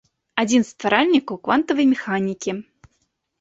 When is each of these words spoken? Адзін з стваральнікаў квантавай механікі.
Адзін 0.43 0.63
з 0.67 0.69
стваральнікаў 0.75 1.39
квантавай 1.49 1.85
механікі. 1.93 2.57